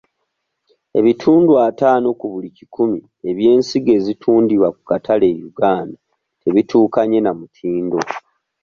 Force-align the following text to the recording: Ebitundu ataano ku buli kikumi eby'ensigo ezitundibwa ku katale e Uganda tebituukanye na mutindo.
Ebitundu 0.99 1.51
ataano 1.67 2.07
ku 2.19 2.25
buli 2.33 2.49
kikumi 2.57 2.99
eby'ensigo 3.29 3.91
ezitundibwa 3.97 4.69
ku 4.75 4.81
katale 4.89 5.27
e 5.37 5.41
Uganda 5.49 5.97
tebituukanye 6.41 7.19
na 7.21 7.31
mutindo. 7.39 7.99